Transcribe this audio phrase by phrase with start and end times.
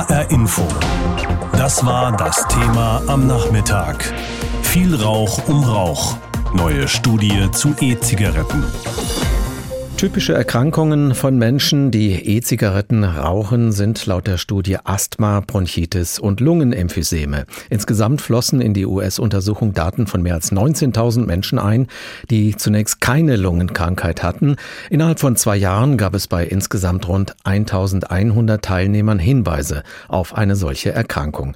[0.00, 0.66] HR Info.
[1.52, 4.14] Das war das Thema am Nachmittag.
[4.62, 6.16] Viel Rauch um Rauch.
[6.54, 8.64] Neue Studie zu E-Zigaretten.
[10.00, 17.44] Typische Erkrankungen von Menschen, die E-Zigaretten rauchen, sind laut der Studie Asthma, Bronchitis und Lungenemphyseme.
[17.68, 21.86] Insgesamt flossen in die US-Untersuchung Daten von mehr als 19.000 Menschen ein,
[22.30, 24.56] die zunächst keine Lungenkrankheit hatten.
[24.88, 30.92] Innerhalb von zwei Jahren gab es bei insgesamt rund 1.100 Teilnehmern Hinweise auf eine solche
[30.92, 31.54] Erkrankung.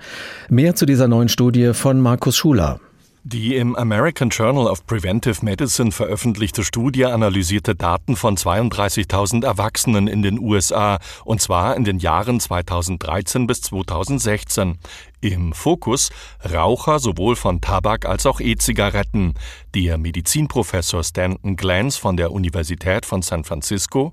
[0.51, 2.79] Mehr zu dieser neuen Studie von Markus Schuler.
[3.27, 10.21] Die im American Journal of Preventive Medicine veröffentlichte Studie analysierte Daten von 32.000 Erwachsenen in
[10.21, 14.77] den USA, und zwar in den Jahren 2013 bis 2016.
[15.25, 16.11] Im Fokus
[16.53, 19.33] Raucher sowohl von Tabak als auch E-Zigaretten.
[19.75, 24.13] Der Medizinprofessor Stanton Glantz von der Universität von San Francisco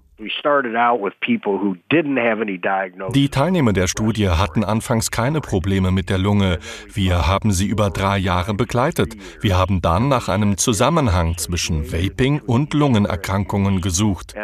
[3.14, 6.60] die Teilnehmer der Studie hatten anfangs keine Probleme mit der Lunge.
[6.94, 9.16] Wir haben sie über drei Jahre begleitet.
[9.42, 14.36] Wir haben dann nach einem Zusammenhang zwischen Vaping und Lungenerkrankungen gesucht.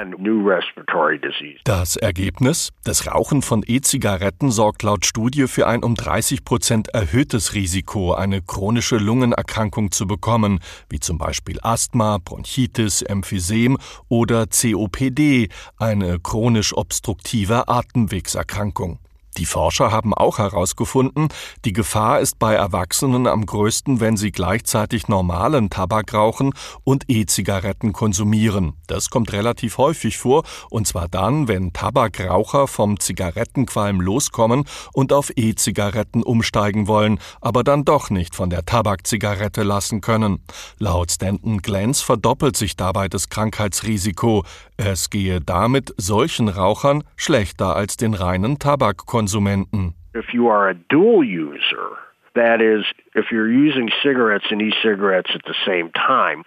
[1.63, 2.71] Das Ergebnis?
[2.83, 6.56] Das Rauchen von E-Zigaretten sorgt laut Studie für ein um 30 Prozent
[6.93, 13.77] erhöhtes Risiko, eine chronische Lungenerkrankung zu bekommen, wie zum Beispiel Asthma, Bronchitis, Emphysem
[14.09, 18.99] oder COPD, eine chronisch obstruktive Atemwegserkrankung.
[19.37, 21.27] Die Forscher haben auch herausgefunden,
[21.63, 27.93] die Gefahr ist bei Erwachsenen am größten, wenn sie gleichzeitig normalen Tabak rauchen und E-Zigaretten
[27.93, 28.73] konsumieren.
[28.87, 35.31] Das kommt relativ häufig vor, und zwar dann, wenn Tabakraucher vom Zigarettenqualm loskommen und auf
[35.35, 40.43] E-Zigaretten umsteigen wollen, aber dann doch nicht von der Tabakzigarette lassen können.
[40.79, 44.43] Laut Stanton Glantz verdoppelt sich dabei das Krankheitsrisiko.
[44.77, 48.57] Es gehe damit solchen Rauchern schlechter als den reinen
[49.27, 49.93] Tabakkonsumenten.
[50.13, 51.89] If you are a dual user,
[52.35, 56.43] that is, if you're using cigarettes and e-cigarettes at the same time,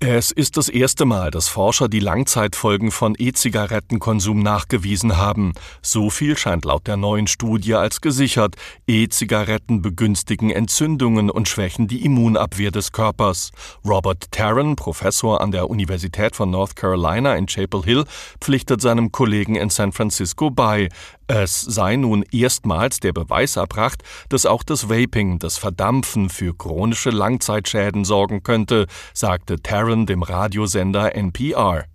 [0.00, 5.54] es ist das erste Mal, dass Forscher die Langzeitfolgen von E-Zigarettenkonsum nachgewiesen haben.
[5.80, 8.56] So viel scheint laut der neuen Studie als gesichert.
[8.86, 13.50] E-Zigaretten begünstigen Entzündungen und schwächen die Immunabwehr des Körpers.
[13.82, 18.04] Robert Tarrant, Professor an der Universität von North Carolina in Chapel Hill,
[18.42, 20.90] pflichtet seinem Kollegen in San Francisco bei.
[21.28, 27.10] Es sei nun erstmals der Beweis erbracht, dass auch das Vaping, das Verdampfen für chronische
[27.10, 31.86] Langzeitschäden sorgen könnte, sagte Taryn dem Radiosender NPR.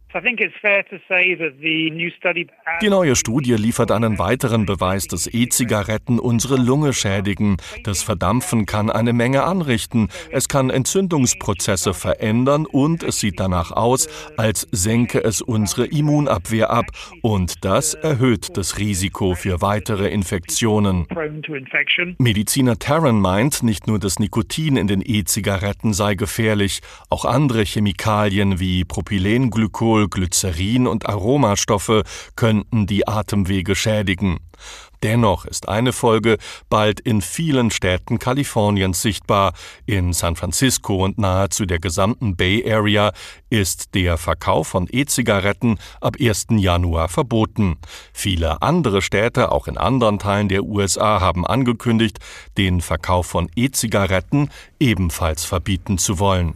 [2.81, 7.55] Die neue Studie liefert einen weiteren Beweis, dass E-Zigaretten unsere Lunge schädigen.
[7.85, 10.09] Das Verdampfen kann eine Menge anrichten.
[10.29, 16.87] Es kann Entzündungsprozesse verändern und es sieht danach aus, als senke es unsere Immunabwehr ab.
[17.21, 21.07] Und das erhöht das Risiko für weitere Infektionen.
[22.17, 28.59] Mediziner Taryn meint, nicht nur das Nikotin in den E-Zigaretten sei gefährlich, auch andere Chemikalien
[28.59, 32.03] wie Propylenglykol Alkohol, Glycerin und Aromastoffe
[32.35, 34.39] könnten die Atemwege schädigen.
[35.03, 36.37] Dennoch ist eine Folge
[36.69, 39.53] bald in vielen Städten Kaliforniens sichtbar.
[39.87, 43.11] In San Francisco und nahezu der gesamten Bay Area
[43.49, 46.47] ist der Verkauf von E-Zigaretten ab 1.
[46.51, 47.77] Januar verboten.
[48.13, 52.19] Viele andere Städte, auch in anderen Teilen der USA, haben angekündigt,
[52.59, 56.53] den Verkauf von E-Zigaretten ebenfalls verbieten zu wollen.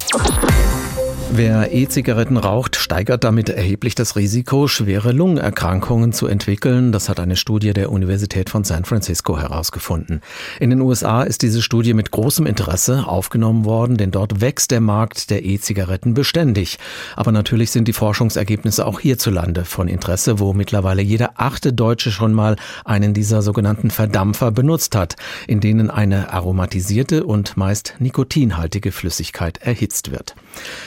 [1.31, 6.91] Wer E-Zigaretten raucht, steigert damit erheblich das Risiko, schwere Lungenerkrankungen zu entwickeln.
[6.91, 10.22] Das hat eine Studie der Universität von San Francisco herausgefunden.
[10.59, 14.81] In den USA ist diese Studie mit großem Interesse aufgenommen worden, denn dort wächst der
[14.81, 16.78] Markt der E-Zigaretten beständig.
[17.16, 22.34] Aber natürlich sind die Forschungsergebnisse auch hierzulande von Interesse, wo mittlerweile jeder achte Deutsche schon
[22.34, 25.16] mal einen dieser sogenannten Verdampfer benutzt hat,
[25.47, 30.35] in denen eine aromatisierte und meist nikotinhaltige Flüssigkeit erhitzt wird.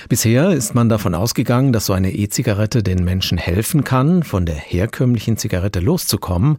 [0.08, 4.44] Bisher Bisher ist man davon ausgegangen, dass so eine E-Zigarette den Menschen helfen kann, von
[4.44, 6.58] der herkömmlichen Zigarette loszukommen.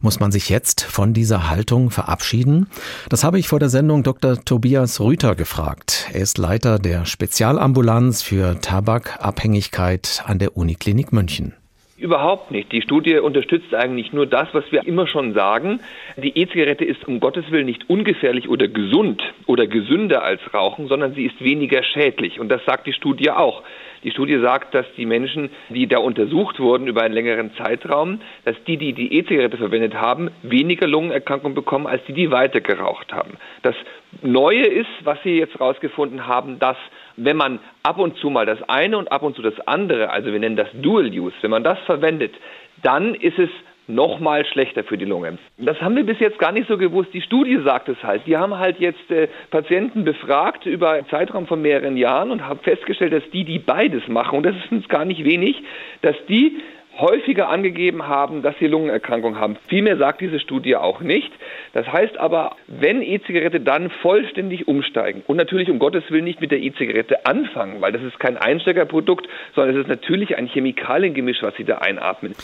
[0.00, 2.68] Muss man sich jetzt von dieser Haltung verabschieden?
[3.10, 4.42] Das habe ich vor der Sendung Dr.
[4.42, 6.06] Tobias Rüther gefragt.
[6.14, 11.52] Er ist Leiter der Spezialambulanz für Tabakabhängigkeit an der Uniklinik München.
[12.00, 12.72] Überhaupt nicht.
[12.72, 15.80] Die Studie unterstützt eigentlich nur das, was wir immer schon sagen.
[16.16, 21.12] Die E-Zigarette ist um Gottes Willen nicht ungefährlich oder gesund oder gesünder als Rauchen, sondern
[21.12, 22.40] sie ist weniger schädlich.
[22.40, 23.62] Und das sagt die Studie auch.
[24.02, 28.56] Die Studie sagt, dass die Menschen, die da untersucht wurden über einen längeren Zeitraum, dass
[28.66, 33.32] die, die die E-Zigarette verwendet haben, weniger Lungenerkrankungen bekommen als die, die weiter geraucht haben.
[33.60, 33.74] Das
[34.22, 36.78] Neue ist, was Sie jetzt herausgefunden haben, dass
[37.24, 40.32] wenn man ab und zu mal das eine und ab und zu das andere, also
[40.32, 42.34] wir nennen das Dual Use, wenn man das verwendet,
[42.82, 43.50] dann ist es
[43.86, 45.38] noch mal schlechter für die Lunge.
[45.58, 47.12] Das haben wir bis jetzt gar nicht so gewusst.
[47.12, 48.22] Die Studie sagt es halt.
[48.26, 52.60] Die haben halt jetzt äh, Patienten befragt über einen Zeitraum von mehreren Jahren und haben
[52.60, 55.62] festgestellt, dass die, die beides machen, und das ist uns gar nicht wenig,
[56.02, 56.60] dass die
[57.00, 59.56] häufiger angegeben haben, dass sie Lungenerkrankung haben.
[59.68, 61.30] Vielmehr sagt diese Studie auch nicht.
[61.72, 65.22] Das heißt aber, wenn E-Zigarette, dann vollständig umsteigen.
[65.26, 69.26] Und natürlich um Gottes Willen nicht mit der E-Zigarette anfangen, weil das ist kein Einsteigerprodukt,
[69.54, 72.34] sondern es ist natürlich ein Chemikaliengemisch, was sie da einatmen.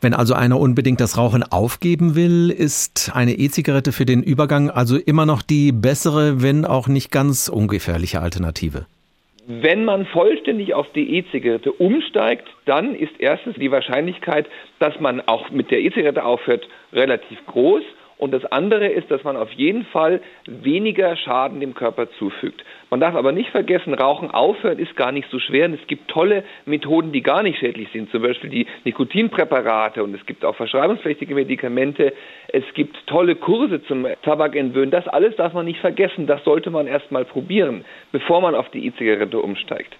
[0.00, 4.96] Wenn also einer unbedingt das Rauchen aufgeben will, ist eine E-Zigarette für den Übergang also
[4.96, 8.86] immer noch die bessere, wenn auch nicht ganz ungefährliche Alternative.
[9.46, 14.46] Wenn man vollständig auf die E-Zigarette umsteigt, dann ist erstens die Wahrscheinlichkeit,
[14.78, 17.82] dass man auch mit der E-Zigarette aufhört, relativ groß.
[18.22, 22.62] Und das andere ist, dass man auf jeden Fall weniger Schaden dem Körper zufügt.
[22.88, 25.64] Man darf aber nicht vergessen, Rauchen aufhören ist gar nicht so schwer.
[25.64, 30.14] Und es gibt tolle Methoden, die gar nicht schädlich sind, zum Beispiel die Nikotinpräparate und
[30.14, 32.12] es gibt auch verschreibungspflichtige Medikamente.
[32.46, 34.92] Es gibt tolle Kurse zum Tabakentwöhnen.
[34.92, 36.28] Das alles darf man nicht vergessen.
[36.28, 39.96] Das sollte man erst mal probieren, bevor man auf die E-Zigarette umsteigt.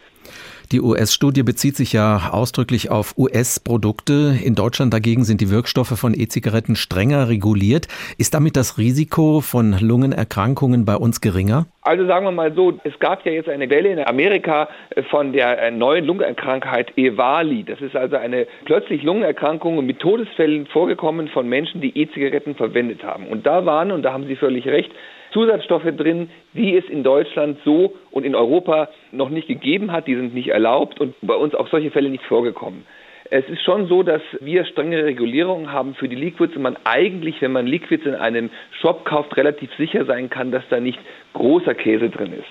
[0.72, 4.34] Die US-Studie bezieht sich ja ausdrücklich auf US-Produkte.
[4.42, 7.88] In Deutschland dagegen sind die Wirkstoffe von E-Zigaretten strenger reguliert.
[8.16, 11.66] Ist damit das Risiko von Lungenerkrankungen bei uns geringer?
[11.82, 14.70] Also sagen wir mal so, es gab ja jetzt eine Welle in Amerika
[15.10, 17.64] von der neuen Lungenkrankheit EVALI.
[17.64, 23.26] Das ist also eine plötzlich Lungenerkrankung mit Todesfällen vorgekommen von Menschen, die E-Zigaretten verwendet haben.
[23.26, 24.90] Und da waren, und da haben Sie völlig recht,
[25.32, 30.06] Zusatzstoffe drin, die es in Deutschland so und in Europa noch nicht gegeben hat.
[30.06, 32.84] Die sind nicht erlaubt und bei uns auch solche Fälle nicht vorgekommen.
[33.30, 37.40] Es ist schon so, dass wir strenge Regulierungen haben für die Liquids und man eigentlich,
[37.40, 38.50] wenn man Liquids in einem
[38.80, 40.98] Shop kauft, relativ sicher sein kann, dass da nicht
[41.32, 42.44] großer Käse drin ist.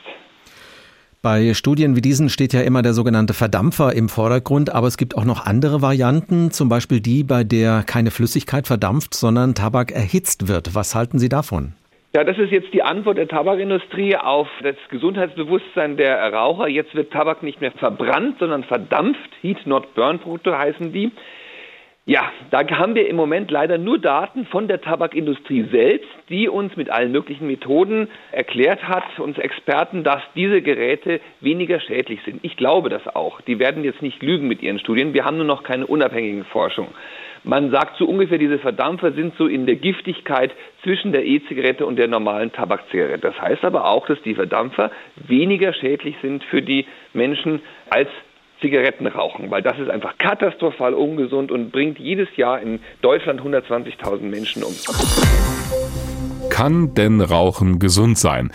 [1.21, 5.15] Bei Studien wie diesen steht ja immer der sogenannte Verdampfer im Vordergrund, aber es gibt
[5.15, 10.47] auch noch andere Varianten, zum Beispiel die, bei der keine Flüssigkeit verdampft, sondern Tabak erhitzt
[10.47, 10.73] wird.
[10.73, 11.75] Was halten Sie davon?
[12.13, 16.67] Ja, das ist jetzt die Antwort der Tabakindustrie auf das Gesundheitsbewusstsein der Raucher.
[16.67, 19.29] Jetzt wird Tabak nicht mehr verbrannt, sondern verdampft.
[19.41, 21.13] Heat-not-burn-Produkte heißen die.
[22.05, 26.75] Ja, da haben wir im Moment leider nur Daten von der Tabakindustrie selbst, die uns
[26.75, 32.43] mit allen möglichen Methoden erklärt hat, uns Experten, dass diese Geräte weniger schädlich sind.
[32.43, 33.39] Ich glaube das auch.
[33.39, 35.13] Die werden jetzt nicht lügen mit ihren Studien.
[35.13, 36.89] Wir haben nur noch keine unabhängige Forschung.
[37.43, 40.51] Man sagt so ungefähr, diese Verdampfer sind so in der Giftigkeit
[40.83, 43.19] zwischen der E-Zigarette und der normalen Tabakzigarette.
[43.19, 48.09] Das heißt aber auch, dass die Verdampfer weniger schädlich sind für die Menschen als
[48.61, 54.21] Zigaretten rauchen, weil das ist einfach katastrophal ungesund und bringt jedes Jahr in Deutschland 120.000
[54.21, 54.75] Menschen um.
[56.51, 58.51] Kann denn Rauchen gesund sein?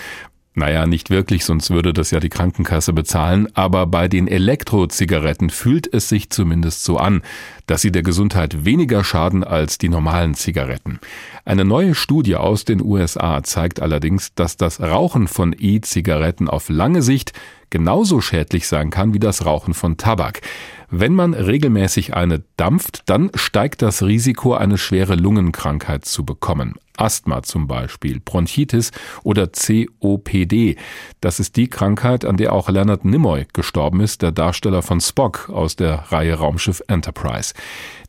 [0.59, 5.93] Naja, nicht wirklich, sonst würde das ja die Krankenkasse bezahlen, aber bei den Elektrozigaretten fühlt
[5.93, 7.21] es sich zumindest so an,
[7.67, 10.99] dass sie der Gesundheit weniger schaden als die normalen Zigaretten.
[11.45, 17.03] Eine neue Studie aus den USA zeigt allerdings, dass das Rauchen von E-Zigaretten auf lange
[17.03, 17.35] Sicht
[17.69, 20.41] genauso schädlich sein kann wie das Rauchen von Tabak.
[20.91, 26.75] Wenn man regelmäßig eine dampft, dann steigt das Risiko, eine schwere Lungenkrankheit zu bekommen.
[26.97, 28.91] Asthma zum Beispiel, Bronchitis
[29.23, 30.77] oder COPD.
[31.21, 35.51] Das ist die Krankheit, an der auch Leonard Nimoy gestorben ist, der Darsteller von Spock
[35.51, 37.55] aus der Reihe Raumschiff Enterprise.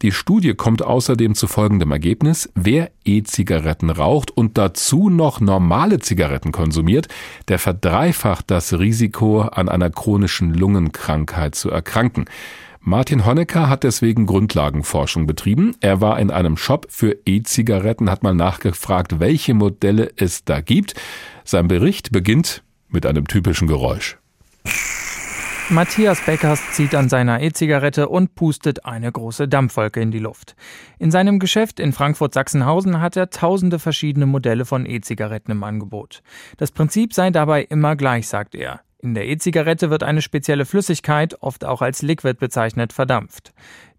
[0.01, 2.49] Die Studie kommt außerdem zu folgendem Ergebnis.
[2.55, 7.07] Wer E-Zigaretten raucht und dazu noch normale Zigaretten konsumiert,
[7.47, 12.25] der verdreifacht das Risiko, an einer chronischen Lungenkrankheit zu erkranken.
[12.87, 15.75] Martin Honecker hat deswegen Grundlagenforschung betrieben.
[15.81, 20.93] Er war in einem Shop für E-Zigaretten, hat mal nachgefragt, welche Modelle es da gibt.
[21.43, 24.17] Sein Bericht beginnt mit einem typischen Geräusch.
[25.67, 30.55] Matthias Beckers zieht an seiner E-Zigarette und pustet eine große Dampfwolke in die Luft.
[30.97, 36.23] In seinem Geschäft in Frankfurt-Sachsenhausen hat er tausende verschiedene Modelle von E-Zigaretten im Angebot.
[36.55, 38.79] Das Prinzip sei dabei immer gleich, sagt er.
[38.99, 43.53] In der E-Zigarette wird eine spezielle Flüssigkeit, oft auch als Liquid bezeichnet, verdampft.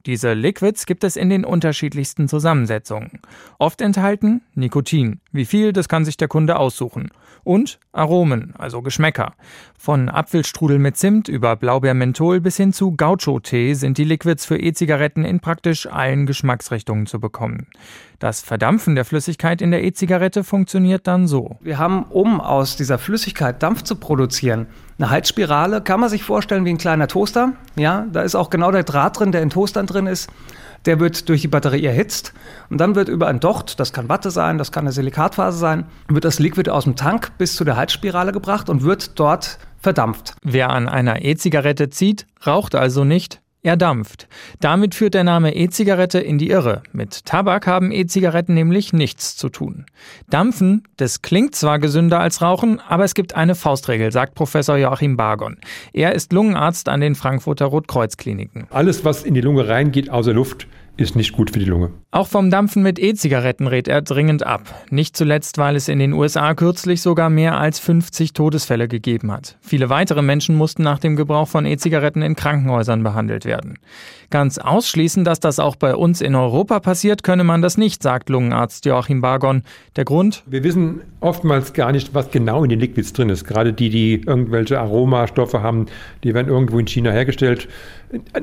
[0.09, 3.21] Diese Liquids gibt es in den unterschiedlichsten Zusammensetzungen.
[3.59, 5.21] Oft enthalten Nikotin.
[5.33, 7.11] Wie viel, das kann sich der Kunde aussuchen.
[7.45, 9.35] Und Aromen, also Geschmäcker.
[9.77, 15.27] Von Apfelstrudel mit Zimt über Blaubeermenthol bis hin zu Gaucho-Tee sind die Liquids für E-Zigaretten
[15.27, 17.67] in praktisch allen Geschmacksrichtungen zu bekommen.
[18.19, 21.57] Das Verdampfen der Flüssigkeit in der E-Zigarette funktioniert dann so.
[21.61, 24.67] Wir haben, um aus dieser Flüssigkeit Dampf zu produzieren,
[24.99, 27.53] eine Heizspirale, kann man sich vorstellen wie ein kleiner Toaster.
[27.77, 30.31] Ja, da ist auch genau der Draht drin, der in Toastern drin ist.
[30.87, 32.33] Der wird durch die Batterie erhitzt
[32.71, 35.87] und dann wird über ein Docht, das kann Watte sein, das kann eine Silikatphase sein,
[36.09, 40.35] wird das Liquid aus dem Tank bis zu der Heizspirale gebracht und wird dort verdampft.
[40.43, 44.29] Wer an einer E-Zigarette zieht, raucht also nicht, Er dampft.
[44.61, 46.83] Damit führt der Name E-Zigarette in die Irre.
[46.93, 49.85] Mit Tabak haben E-Zigaretten nämlich nichts zu tun.
[50.31, 55.17] Dampfen, das klingt zwar gesünder als Rauchen, aber es gibt eine Faustregel, sagt Professor Joachim
[55.17, 55.59] Bargon.
[55.93, 58.69] Er ist Lungenarzt an den Frankfurter Rotkreuzkliniken.
[58.71, 61.91] Alles, was in die Lunge reingeht, außer Luft, ist nicht gut für die Lunge.
[62.11, 64.63] Auch vom Dampfen mit E-Zigaretten rät er dringend ab.
[64.91, 69.59] Nicht zuletzt, weil es in den USA kürzlich sogar mehr als 50 Todesfälle gegeben hat.
[69.61, 73.79] Viele weitere Menschen mussten nach dem Gebrauch von E-Zigaretten in Krankenhäusern behandelt werden.
[74.31, 78.29] Ganz ausschließen, dass das auch bei uns in Europa passiert, könne man das nicht, sagt
[78.29, 79.63] Lungenarzt Joachim Bargon.
[79.95, 80.43] Der Grund?
[80.47, 83.45] Wir wissen oftmals gar nicht, was genau in den Liquids drin ist.
[83.45, 85.87] Gerade die, die irgendwelche Aromastoffe haben,
[86.25, 87.69] die werden irgendwo in China hergestellt.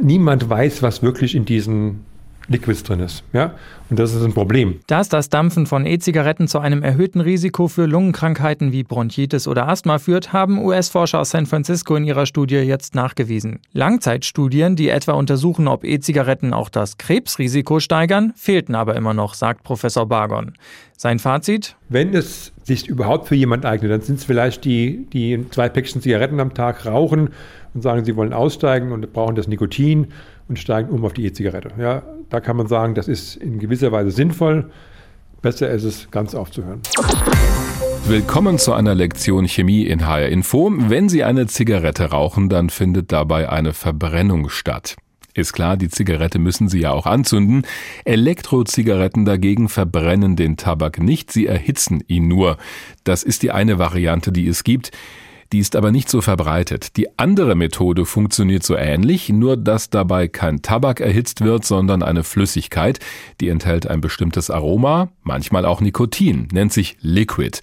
[0.02, 2.06] Niemand weiß, was wirklich in diesen
[2.48, 3.24] Liquids drin ist.
[3.34, 3.56] Ja?
[3.90, 4.80] Und das ist ein Problem.
[4.88, 10.00] Dass das Dampfen von E-Zigaretten zu einem erhöhten Risiko für Lungenkrankheiten wie Bronchitis oder Asthma
[10.00, 13.60] führt, haben US-Forscher aus San Francisco in ihrer Studie jetzt nachgewiesen.
[13.74, 19.64] Langzeitstudien, die etwa untersuchen, ob E-Zigaretten auch das Krebsrisiko steigern, fehlten aber immer noch, sagt
[19.64, 20.54] Professor Bargon.
[20.98, 21.76] Sein Fazit?
[21.90, 26.02] Wenn es sich überhaupt für jemanden eignet, dann sind es vielleicht die, die zwei Päckchen
[26.02, 27.32] Zigaretten am Tag rauchen
[27.74, 30.08] und sagen, sie wollen aussteigen und brauchen das Nikotin
[30.48, 31.72] und steigen um auf die E-Zigarette.
[31.78, 34.72] Ja, da kann man sagen, das ist in gewisser Weise sinnvoll.
[35.42, 36.80] Besser ist es, ganz aufzuhören.
[38.08, 40.72] Willkommen zu einer Lektion Chemie in HR Info.
[40.74, 44.96] Wenn Sie eine Zigarette rauchen, dann findet dabei eine Verbrennung statt.
[45.36, 47.64] Ist klar, die Zigarette müssen Sie ja auch anzünden.
[48.06, 52.58] Elektrozigaretten dagegen verbrennen den Tabak nicht, sie erhitzen ihn nur.
[53.04, 54.92] Das ist die eine Variante, die es gibt.
[55.52, 56.96] Die ist aber nicht so verbreitet.
[56.96, 62.24] Die andere Methode funktioniert so ähnlich, nur dass dabei kein Tabak erhitzt wird, sondern eine
[62.24, 63.00] Flüssigkeit,
[63.42, 67.60] die enthält ein bestimmtes Aroma, manchmal auch Nikotin, nennt sich Liquid.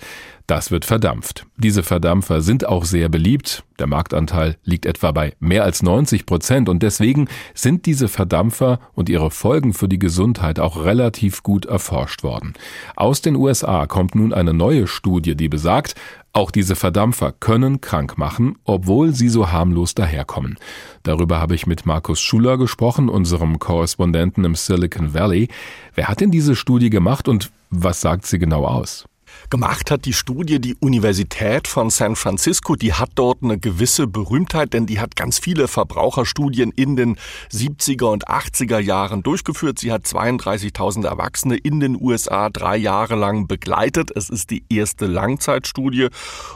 [0.46, 1.46] Das wird verdampft.
[1.56, 3.64] Diese Verdampfer sind auch sehr beliebt.
[3.78, 9.08] Der Marktanteil liegt etwa bei mehr als 90 Prozent und deswegen sind diese Verdampfer und
[9.08, 12.54] ihre Folgen für die Gesundheit auch relativ gut erforscht worden.
[12.96, 15.94] Aus den USA kommt nun eine neue Studie, die besagt,
[16.34, 20.58] auch diese Verdampfer können krank machen, obwohl sie so harmlos daherkommen.
[21.02, 25.48] Darüber habe ich mit Markus Schuler gesprochen, unserem Korrespondenten im Silicon Valley.
[25.94, 29.04] Wer hat denn diese Studie gemacht und was sagt sie genau aus?
[29.50, 32.76] Gemacht hat die Studie die Universität von San Francisco.
[32.76, 37.16] Die hat dort eine gewisse Berühmtheit, denn die hat ganz viele Verbraucherstudien in den
[37.52, 39.78] 70er und 80er Jahren durchgeführt.
[39.78, 44.10] Sie hat 32.000 Erwachsene in den USA drei Jahre lang begleitet.
[44.14, 46.08] Es ist die erste Langzeitstudie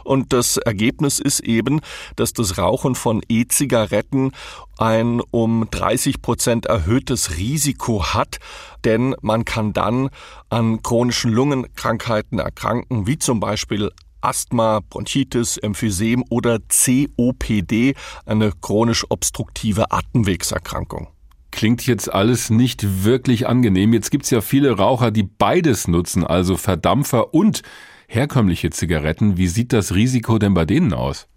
[0.04, 1.80] und das Ergebnis ist eben,
[2.16, 4.33] dass das Rauchen von E-Zigaretten
[4.78, 8.38] ein um 30 Prozent erhöhtes Risiko hat,
[8.85, 10.11] denn man kann dann
[10.49, 13.90] an chronischen Lungenkrankheiten erkranken, wie zum Beispiel
[14.21, 21.09] Asthma, Bronchitis, Emphysem oder COPD, eine chronisch obstruktive Atemwegserkrankung.
[21.52, 23.92] Klingt jetzt alles nicht wirklich angenehm.
[23.92, 27.62] Jetzt gibt's ja viele Raucher, die beides nutzen, also Verdampfer und
[28.09, 29.37] herkömmliche Zigaretten.
[29.37, 31.28] Wie sieht das Risiko denn bei denen aus?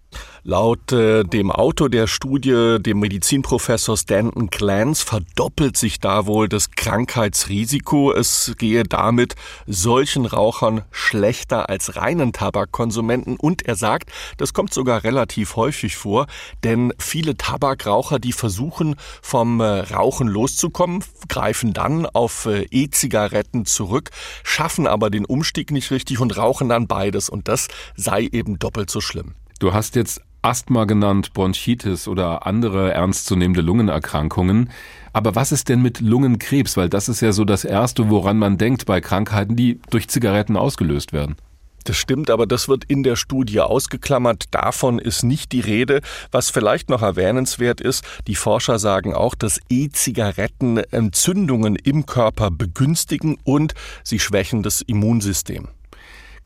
[0.43, 6.71] Laut äh, dem Autor der Studie, dem Medizinprofessor Stanton Clance, verdoppelt sich da wohl das
[6.71, 8.13] Krankheitsrisiko.
[8.13, 9.35] Es gehe damit
[9.67, 13.35] solchen Rauchern schlechter als reinen Tabakkonsumenten.
[13.35, 16.25] Und er sagt, das kommt sogar relativ häufig vor,
[16.63, 24.09] denn viele Tabakraucher, die versuchen vom äh, Rauchen loszukommen, greifen dann auf äh, E-Zigaretten zurück,
[24.43, 27.29] schaffen aber den Umstieg nicht richtig und rauchen dann beides.
[27.29, 29.35] Und das sei eben doppelt so schlimm.
[29.59, 34.69] Du hast jetzt Asthma genannt, Bronchitis oder andere ernstzunehmende Lungenerkrankungen.
[35.11, 36.77] Aber was ist denn mit Lungenkrebs?
[36.77, 40.55] Weil das ist ja so das Erste, woran man denkt bei Krankheiten, die durch Zigaretten
[40.55, 41.35] ausgelöst werden.
[41.83, 44.45] Das stimmt, aber das wird in der Studie ausgeklammert.
[44.51, 46.01] Davon ist nicht die Rede.
[46.31, 53.37] Was vielleicht noch erwähnenswert ist, die Forscher sagen auch, dass E-Zigaretten Entzündungen im Körper begünstigen
[53.43, 53.73] und
[54.03, 55.67] sie schwächen das Immunsystem.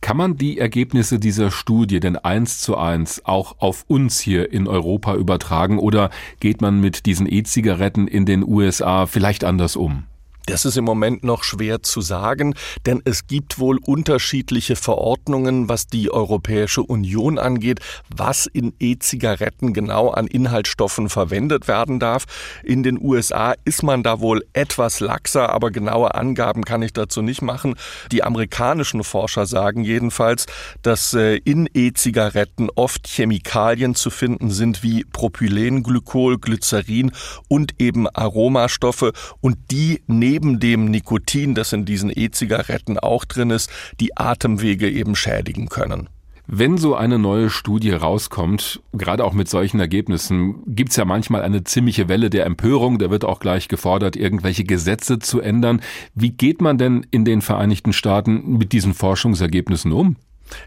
[0.03, 4.67] Kann man die Ergebnisse dieser Studie denn eins zu eins auch auf uns hier in
[4.67, 6.09] Europa übertragen oder
[6.41, 10.03] geht man mit diesen E-Zigaretten in den USA vielleicht anders um?
[10.45, 12.53] Das ist im Moment noch schwer zu sagen,
[12.85, 17.79] denn es gibt wohl unterschiedliche Verordnungen, was die Europäische Union angeht,
[18.13, 22.25] was in E-Zigaretten genau an Inhaltsstoffen verwendet werden darf.
[22.61, 27.21] In den USA ist man da wohl etwas laxer, aber genaue Angaben kann ich dazu
[27.21, 27.75] nicht machen.
[28.11, 30.45] Die amerikanischen Forscher sagen jedenfalls,
[30.81, 37.13] dass äh, in E-Zigaretten oft Chemikalien zu finden sind wie Propylenglykol, Glycerin
[37.47, 43.51] und eben Aromastoffe und die nehmen neben dem Nikotin, das in diesen E-Zigaretten auch drin
[43.51, 46.09] ist, die Atemwege eben schädigen können.
[46.47, 51.63] Wenn so eine neue Studie rauskommt, gerade auch mit solchen Ergebnissen, gibt's ja manchmal eine
[51.63, 52.97] ziemliche Welle der Empörung.
[52.97, 55.81] Da wird auch gleich gefordert, irgendwelche Gesetze zu ändern.
[56.15, 60.17] Wie geht man denn in den Vereinigten Staaten mit diesen Forschungsergebnissen um?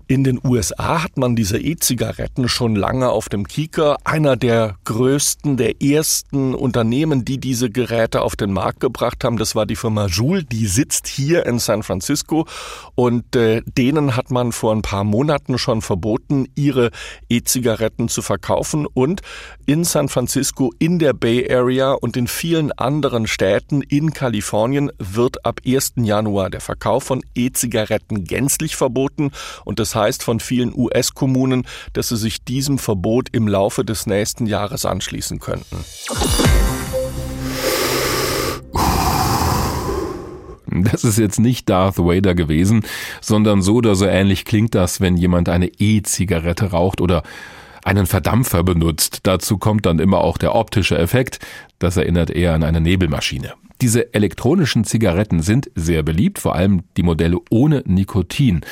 [0.06, 3.96] In den USA hat man diese E-Zigaretten schon lange auf dem Kieker.
[4.04, 9.54] Einer der größten, der ersten Unternehmen, die diese Geräte auf den Markt gebracht haben, das
[9.54, 10.44] war die Firma Joule.
[10.44, 12.46] Die sitzt hier in San Francisco
[12.94, 16.90] und äh, denen hat man vor ein paar Monaten schon verboten, ihre
[17.28, 18.86] E-Zigaretten zu verkaufen.
[18.86, 19.22] Und
[19.66, 25.44] in San Francisco, in der Bay Area und in vielen anderen Städten in Kalifornien wird
[25.44, 25.94] ab 1.
[25.96, 29.30] Januar der Verkauf von E-Zigaretten gänzlich verboten.
[29.66, 34.46] Und das heißt von vielen US-Kommunen, dass sie sich diesem Verbot im Laufe des nächsten
[34.46, 35.84] Jahres anschließen könnten.
[40.68, 42.84] Das ist jetzt nicht Darth Vader gewesen,
[43.20, 47.24] sondern so oder so ähnlich klingt das, wenn jemand eine E-Zigarette raucht oder
[47.84, 49.20] einen Verdampfer benutzt.
[49.24, 51.40] Dazu kommt dann immer auch der optische Effekt.
[51.80, 53.54] Das erinnert eher an eine Nebelmaschine.
[53.82, 58.62] Diese elektronischen Zigaretten sind sehr beliebt, vor allem die Modelle ohne Nikotin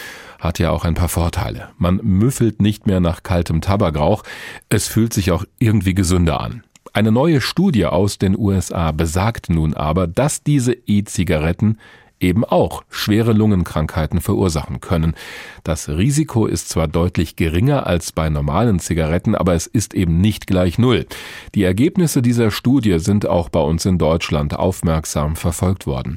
[0.40, 1.70] hat ja auch ein paar Vorteile.
[1.76, 4.22] Man müffelt nicht mehr nach kaltem Tabakrauch,
[4.68, 6.62] es fühlt sich auch irgendwie gesünder an.
[6.94, 11.78] Eine neue Studie aus den USA besagt nun aber, dass diese E-Zigaretten
[12.20, 15.14] eben auch schwere Lungenkrankheiten verursachen können.
[15.62, 20.46] Das Risiko ist zwar deutlich geringer als bei normalen Zigaretten, aber es ist eben nicht
[20.46, 21.06] gleich Null.
[21.54, 26.16] Die Ergebnisse dieser Studie sind auch bei uns in Deutschland aufmerksam verfolgt worden.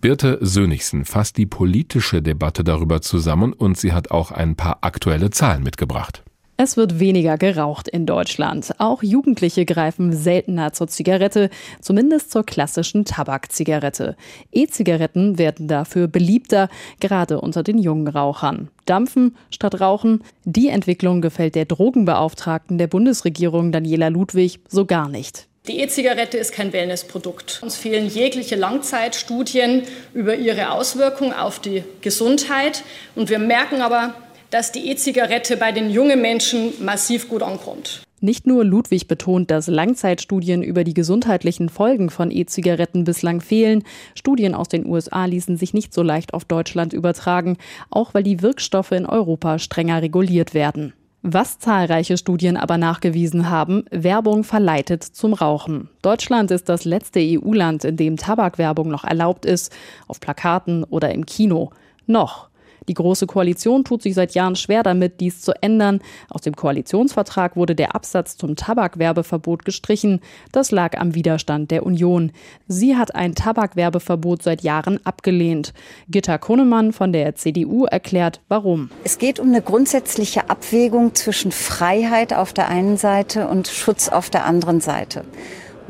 [0.00, 5.30] Birte Sönigsen fasst die politische Debatte darüber zusammen und sie hat auch ein paar aktuelle
[5.30, 6.22] Zahlen mitgebracht.
[6.62, 8.74] Es wird weniger geraucht in Deutschland.
[8.76, 11.48] Auch Jugendliche greifen seltener zur Zigarette,
[11.80, 14.14] zumindest zur klassischen Tabakzigarette.
[14.52, 16.68] E-Zigaretten werden dafür beliebter,
[17.00, 18.68] gerade unter den jungen Rauchern.
[18.84, 25.46] Dampfen statt Rauchen, die Entwicklung gefällt der Drogenbeauftragten der Bundesregierung Daniela Ludwig so gar nicht.
[25.66, 27.60] Die E-Zigarette ist kein Wellnessprodukt.
[27.62, 32.82] Uns fehlen jegliche Langzeitstudien über ihre Auswirkungen auf die Gesundheit.
[33.14, 34.14] Und wir merken aber,
[34.50, 38.02] dass die E-Zigarette bei den jungen Menschen massiv gut ankommt.
[38.22, 43.82] Nicht nur Ludwig betont, dass Langzeitstudien über die gesundheitlichen Folgen von E-Zigaretten bislang fehlen.
[44.14, 47.56] Studien aus den USA ließen sich nicht so leicht auf Deutschland übertragen,
[47.88, 50.92] auch weil die Wirkstoffe in Europa strenger reguliert werden.
[51.22, 55.88] Was zahlreiche Studien aber nachgewiesen haben, Werbung verleitet zum Rauchen.
[56.02, 59.72] Deutschland ist das letzte EU-Land, in dem Tabakwerbung noch erlaubt ist,
[60.08, 61.70] auf Plakaten oder im Kino.
[62.06, 62.49] Noch.
[62.88, 66.00] Die Große Koalition tut sich seit Jahren schwer damit, dies zu ändern.
[66.28, 70.20] Aus dem Koalitionsvertrag wurde der Absatz zum Tabakwerbeverbot gestrichen.
[70.52, 72.32] Das lag am Widerstand der Union.
[72.68, 75.72] Sie hat ein Tabakwerbeverbot seit Jahren abgelehnt.
[76.08, 78.90] Gitta Konemann von der CDU erklärt, warum.
[79.04, 84.30] Es geht um eine grundsätzliche Abwägung zwischen Freiheit auf der einen Seite und Schutz auf
[84.30, 85.24] der anderen Seite.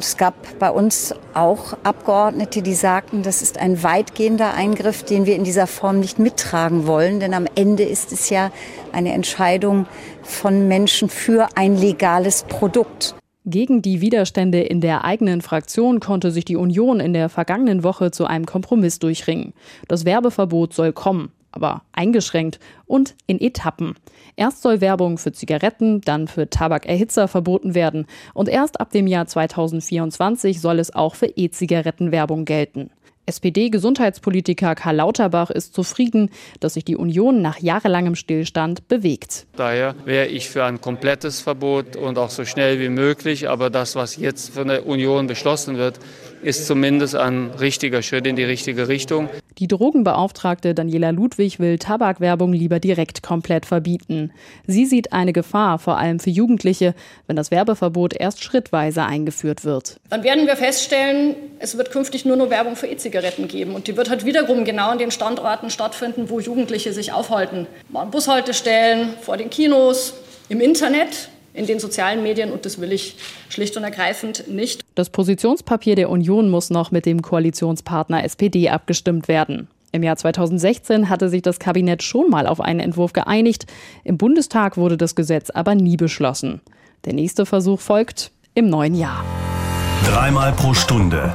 [0.00, 5.36] Es gab bei uns auch Abgeordnete, die sagten, das ist ein weitgehender Eingriff, den wir
[5.36, 7.20] in dieser Form nicht mittragen wollen.
[7.20, 8.50] Denn am Ende ist es ja
[8.92, 9.86] eine Entscheidung
[10.22, 13.14] von Menschen für ein legales Produkt.
[13.44, 18.10] Gegen die Widerstände in der eigenen Fraktion konnte sich die Union in der vergangenen Woche
[18.10, 19.52] zu einem Kompromiss durchringen.
[19.86, 23.94] Das Werbeverbot soll kommen aber eingeschränkt und in Etappen.
[24.36, 29.26] Erst soll Werbung für Zigaretten, dann für Tabakerhitzer verboten werden und erst ab dem Jahr
[29.26, 32.90] 2024 soll es auch für E-Zigaretten Werbung gelten.
[33.26, 39.46] SPD-Gesundheitspolitiker Karl Lauterbach ist zufrieden, dass sich die Union nach jahrelangem Stillstand bewegt.
[39.56, 43.48] Daher wäre ich für ein komplettes Verbot und auch so schnell wie möglich.
[43.48, 46.00] Aber das, was jetzt von der Union beschlossen wird,
[46.42, 49.28] ist zumindest ein richtiger Schritt in die richtige Richtung.
[49.58, 54.32] Die Drogenbeauftragte Daniela Ludwig will Tabakwerbung lieber direkt komplett verbieten.
[54.66, 56.94] Sie sieht eine Gefahr, vor allem für Jugendliche,
[57.26, 60.00] wenn das Werbeverbot erst schrittweise eingeführt wird.
[60.08, 63.74] Dann werden wir feststellen, es wird künftig nur noch Werbung für E-Zigaretten geben.
[63.74, 67.66] Und die wird halt wiederum genau an den Standorten stattfinden, wo Jugendliche sich aufhalten.
[67.92, 70.14] An Bushaltestellen, vor den Kinos,
[70.48, 73.16] im Internet in den sozialen Medien und das will ich
[73.48, 74.82] schlicht und ergreifend nicht.
[74.94, 79.66] Das Positionspapier der Union muss noch mit dem Koalitionspartner SPD abgestimmt werden.
[79.92, 83.66] Im Jahr 2016 hatte sich das Kabinett schon mal auf einen Entwurf geeinigt.
[84.04, 86.60] Im Bundestag wurde das Gesetz aber nie beschlossen.
[87.04, 89.24] Der nächste Versuch folgt im neuen Jahr.
[90.06, 91.34] Dreimal pro Stunde